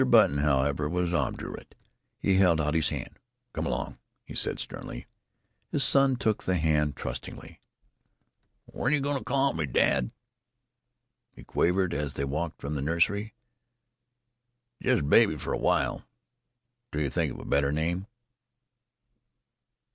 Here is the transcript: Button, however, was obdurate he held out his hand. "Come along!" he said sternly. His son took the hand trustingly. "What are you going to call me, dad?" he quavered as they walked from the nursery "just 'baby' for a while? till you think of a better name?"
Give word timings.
Button, 0.09 0.39
however, 0.39 0.89
was 0.89 1.13
obdurate 1.13 1.75
he 2.17 2.33
held 2.37 2.59
out 2.59 2.73
his 2.73 2.89
hand. 2.89 3.19
"Come 3.53 3.67
along!" 3.67 3.99
he 4.23 4.33
said 4.33 4.57
sternly. 4.59 5.05
His 5.71 5.83
son 5.83 6.15
took 6.15 6.41
the 6.41 6.57
hand 6.57 6.95
trustingly. 6.95 7.61
"What 8.65 8.85
are 8.87 8.95
you 8.95 8.99
going 8.99 9.19
to 9.19 9.23
call 9.23 9.53
me, 9.53 9.67
dad?" 9.67 10.09
he 11.35 11.43
quavered 11.43 11.93
as 11.93 12.15
they 12.15 12.25
walked 12.25 12.59
from 12.59 12.73
the 12.73 12.81
nursery 12.81 13.35
"just 14.81 15.07
'baby' 15.07 15.37
for 15.37 15.53
a 15.53 15.59
while? 15.59 16.03
till 16.91 17.01
you 17.01 17.11
think 17.11 17.31
of 17.33 17.39
a 17.39 17.45
better 17.45 17.71
name?" 17.71 18.07